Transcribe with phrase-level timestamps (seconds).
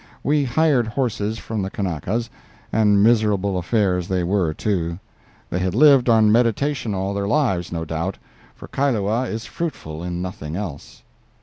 [0.23, 2.31] We hired horses from the Kanakas,
[2.73, 4.97] and miserable affairs they were, too.
[5.51, 8.17] They had lived on meditation all their lives, no doubt,
[8.55, 11.03] for Kailua is fruitful in nothing else.